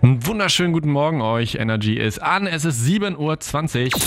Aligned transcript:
Einen 0.00 0.24
wunderschönen 0.24 0.72
guten 0.72 0.92
Morgen 0.92 1.20
euch. 1.22 1.56
Energy 1.56 1.96
ist 1.96 2.22
an. 2.22 2.46
Es 2.46 2.64
ist 2.64 2.86
7.20 2.86 3.16
Uhr. 3.18 4.00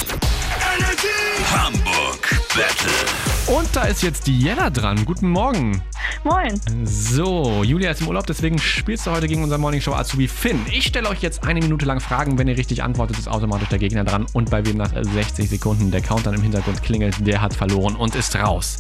Hamburg 1.54 2.42
Battle. 2.56 3.54
Und 3.54 3.76
da 3.76 3.84
ist 3.84 4.02
jetzt 4.02 4.26
die 4.28 4.40
Jella 4.40 4.70
dran. 4.70 5.04
Guten 5.04 5.28
Morgen. 5.28 5.82
Moin. 6.24 6.60
So, 6.86 7.62
Julia 7.66 7.92
ist 7.92 8.00
im 8.00 8.08
Urlaub, 8.08 8.26
deswegen 8.26 8.58
spielst 8.58 9.06
du 9.06 9.12
heute 9.12 9.28
gegen 9.28 9.44
unseren 9.44 9.60
Morning 9.60 9.82
Show 9.82 9.92
Azubi 9.92 10.30
Finn. 10.30 10.66
Ich 10.72 10.86
stelle 10.86 11.10
euch 11.10 11.22
jetzt 11.22 11.44
eine 11.44 11.60
Minute 11.60 11.86
lang 11.86 12.00
Fragen. 12.00 12.38
Wenn 12.38 12.48
ihr 12.48 12.58
richtig 12.58 12.82
antwortet, 12.82 13.20
ist 13.20 13.28
automatisch 13.28 13.68
der 13.68 13.80
Gegner 13.80 14.06
dran. 14.06 14.28
Und 14.32 14.50
bei 14.50 14.66
wem 14.66 14.78
nach 14.78 14.92
60 14.94 15.50
Sekunden 15.50 15.92
der 15.92 16.00
Countdown 16.00 16.36
im 16.36 16.42
Hintergrund 16.42 16.84
klingelt, 16.84 17.28
der 17.28 17.42
hat 17.42 17.54
verloren 17.54 17.98
und 17.98 18.16
ist 18.16 18.34
raus. 18.38 18.78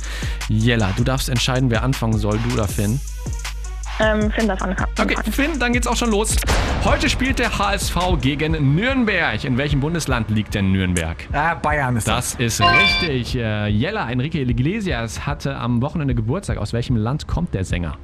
Jella, 0.47 0.93
du 0.95 1.03
darfst 1.03 1.27
entscheiden, 1.27 1.69
wer 1.69 1.83
anfangen 1.83 2.17
soll, 2.17 2.39
du 2.47 2.53
oder 2.53 2.69
Finn. 2.69 3.01
Ähm, 3.99 4.29
Finn 4.31 4.47
darf 4.47 4.61
anfangen. 4.61 4.91
Okay, 4.99 5.15
Finn, 5.31 5.57
dann 5.57 5.71
geht's 5.71 5.87
auch 5.87 5.95
schon 5.95 6.11
los. 6.11 6.35
Heute 6.83 7.09
spielt 7.09 7.39
der 7.39 7.57
HSV 7.57 7.95
gegen 8.21 8.75
Nürnberg. 8.75 9.43
In 9.43 9.57
welchem 9.57 9.79
Bundesland 9.79 10.29
liegt 10.29 10.53
denn 10.53 10.71
Nürnberg? 10.71 11.15
Ah, 11.31 11.55
Bayern 11.55 11.95
ist 11.95 12.07
das. 12.07 12.33
Das 12.33 12.39
ist 12.39 12.61
richtig. 12.61 13.35
Äh, 13.35 13.67
Jella, 13.67 14.09
Enrique 14.09 14.35
Iglesias 14.35 15.25
hatte 15.25 15.55
am 15.55 15.81
Wochenende 15.81 16.13
Geburtstag. 16.13 16.57
Aus 16.57 16.73
welchem 16.73 16.97
Land 16.97 17.27
kommt 17.27 17.53
der 17.53 17.63
Sänger? 17.63 17.97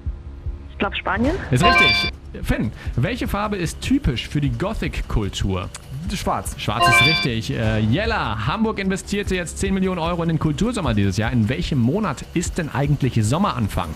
Ich 0.72 0.78
glaube 0.78 0.96
Spanien. 0.96 1.36
Ist 1.52 1.64
richtig. 1.64 2.12
Finn, 2.42 2.72
welche 2.96 3.28
Farbe 3.28 3.58
ist 3.58 3.82
typisch 3.82 4.30
für 4.30 4.40
die 4.40 4.52
Gothic-Kultur? 4.52 5.70
Schwarz. 6.16 6.56
Schwarz 6.58 6.88
ist 6.88 7.06
richtig. 7.06 7.52
Äh, 7.52 7.80
Jella, 7.80 8.48
Hamburg 8.48 8.80
investierte 8.80 9.36
jetzt 9.36 9.60
10 9.60 9.74
Millionen 9.74 10.00
Euro 10.00 10.24
in 10.24 10.30
den 10.30 10.40
Kultursommer 10.40 10.94
dieses 10.94 11.18
Jahr. 11.18 11.32
In 11.32 11.50
welchem 11.50 11.80
Monat 11.80 12.26
ist 12.34 12.58
denn 12.58 12.70
eigentlich 12.70 13.20
Sommeranfang? 13.22 13.90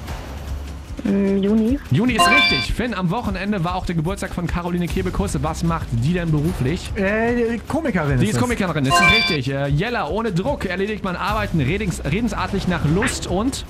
Im 1.03 1.43
Juni. 1.43 1.79
Juni 1.91 2.13
ist 2.13 2.27
richtig. 2.27 2.73
Finn, 2.73 2.93
am 2.93 3.09
Wochenende 3.09 3.63
war 3.63 3.75
auch 3.75 3.85
der 3.85 3.95
Geburtstag 3.95 4.33
von 4.33 4.47
Caroline 4.47 4.87
Kebekus. 4.87 5.37
Was 5.41 5.63
macht 5.63 5.87
die 5.91 6.13
denn 6.13 6.31
beruflich? 6.31 6.91
Äh, 6.95 7.57
Komikerin 7.67 8.19
Die 8.19 8.27
ist 8.27 8.35
ist. 8.35 8.41
Komikerin, 8.41 8.85
das 8.85 8.99
ist 8.99 9.11
richtig. 9.11 9.51
Äh, 9.51 9.67
Jella, 9.67 10.07
ohne 10.07 10.31
Druck 10.31 10.65
erledigt 10.65 11.03
man 11.03 11.15
Arbeiten 11.15 11.59
redens, 11.59 12.01
redensartlich 12.03 12.67
nach 12.67 12.85
Lust 12.85 13.27
und 13.27 13.65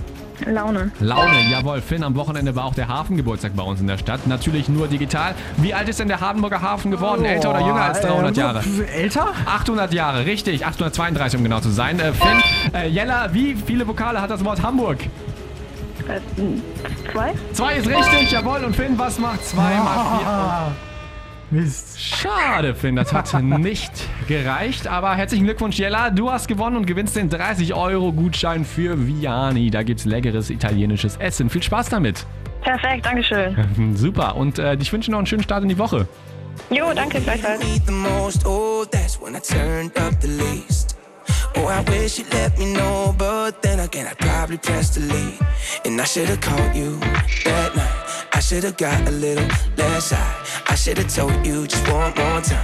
Laune. 0.46 0.92
Laune. 1.00 1.50
Jawohl, 1.50 1.81
Finn, 1.81 2.03
am 2.03 2.16
Wochenende 2.16 2.56
war 2.56 2.66
auch 2.66 2.76
der 2.76 2.88
Hafengeburtstag 2.88 3.56
bei 3.56 3.64
uns 3.64 3.80
in 3.80 3.88
der 3.88 3.98
Stadt. 3.98 4.28
Natürlich 4.28 4.68
nur 4.70 4.88
digital. 4.88 5.34
Wie 5.58 5.73
alt 5.73 5.88
ist 5.90 6.00
denn 6.00 6.08
der 6.08 6.20
Hardenburger 6.20 6.62
Hafen 6.62 6.92
geworden? 6.92 7.23
Älter 7.26 7.52
oder 7.52 7.62
jünger 7.62 7.81
als 7.81 8.02
300 8.02 8.38
äh, 8.38 8.40
Jahre? 8.40 8.64
Älter? 8.94 9.28
800 9.46 9.94
Jahre, 9.94 10.26
richtig. 10.26 10.66
832, 10.66 11.38
um 11.40 11.44
genau 11.44 11.62
zu 11.62 11.70
sein. 11.70 12.00
Äh, 12.00 12.14
Finn, 12.14 12.73
äh, 12.73 12.88
Jella, 12.90 13.34
wie 13.34 13.56
viele 13.56 13.88
Vokale 13.88 14.22
hat 14.22 14.30
das 14.30 14.44
Wort 14.44 14.62
Hamburg? 14.62 15.00
Äh, 16.08 17.12
zwei. 17.12 17.34
Zwei 17.54 17.76
ist 17.76 17.88
richtig, 17.88 18.32
jawohl. 18.32 18.64
Und 18.64 18.76
Finn, 18.76 18.98
was 18.98 19.20
macht 19.20 19.46
zwei 19.46 19.76
mal 19.76 20.18
vier? 20.20 20.28
Ah, 20.28 20.72
Mist. 21.52 22.02
Schade, 22.02 22.74
Finn, 22.74 22.96
das 22.96 23.14
hat 23.14 23.42
nicht 23.42 23.92
gereicht. 24.28 24.88
Aber 24.88 25.16
herzlichen 25.16 25.46
Glückwunsch, 25.46 25.78
Jella. 25.78 26.10
Du 26.10 26.32
hast 26.32 26.48
gewonnen 26.48 26.76
und 26.78 26.86
gewinnst 26.88 27.16
den 27.16 27.30
30-Euro-Gutschein 27.30 28.66
für 28.66 29.06
Viani. 29.08 29.70
Da 29.70 29.84
gibt's 29.84 30.06
leckeres 30.06 30.50
italienisches 30.50 31.18
Essen. 31.18 31.50
Viel 31.50 31.64
Spaß 31.64 31.90
damit. 31.90 32.26
Perfekt, 32.62 33.06
Dankeschön. 33.06 33.56
Super. 33.96 34.36
Und 34.36 34.58
äh, 34.58 34.76
ich 34.76 34.92
wünsche 34.92 35.12
noch 35.12 35.20
einen 35.20 35.28
schönen 35.28 35.44
Start 35.44 35.64
in 35.64 35.70
die 35.70 35.78
Woche. 35.78 36.08
Jo, 36.72 36.92
danke 36.96 37.22
gleichfalls. 37.22 37.62
Oh, 41.58 41.67
I 41.67 41.81
wish 41.89 42.20
you'd 42.20 42.31
let 42.34 42.58
me 42.58 42.73
know, 42.73 43.16
but 43.17 43.61
then 43.61 43.80
again, 43.80 44.08
I'd 44.08 44.17
probably 44.17 44.58
press 44.58 44.94
delete. 44.94 45.39
And 45.86 46.00
I 46.00 46.03
should've 46.03 46.42
called 46.42 46.75
you 46.75 47.00
that 47.45 47.75
night. 47.75 48.28
I 48.34 48.39
should've 48.39 48.78
got 48.78 49.08
a 49.08 49.12
little 49.12 49.47
less 49.78 50.12
high. 50.12 50.64
I 50.67 50.75
should've 50.75 51.08
told 51.14 51.45
you 51.45 51.66
just 51.67 51.88
one 51.92 52.14
more 52.16 52.42
time. 52.42 52.64